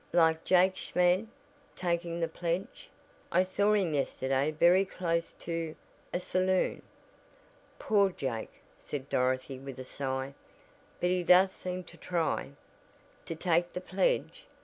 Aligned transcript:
"Like 0.13 0.43
Jake 0.43 0.77
Schmid 0.77 1.27
taking 1.75 2.19
the 2.19 2.27
pledge. 2.27 2.89
I 3.31 3.43
saw 3.43 3.73
him 3.73 3.93
yesterday 3.93 4.49
very 4.49 4.83
close 4.83 5.31
to 5.33 5.75
a 6.11 6.19
saloon!" 6.19 6.81
"Poor 7.77 8.09
Jake!" 8.09 8.63
said 8.75 9.09
Dorothy 9.09 9.59
with 9.59 9.77
a 9.77 9.85
sigh. 9.85 10.33
"But 10.99 11.11
he 11.11 11.21
does 11.21 11.51
seem 11.51 11.83
to 11.83 11.97
try" 11.97 12.53
"To 13.27 13.35
take 13.35 13.73
the 13.73 13.79
pledge? 13.81 14.47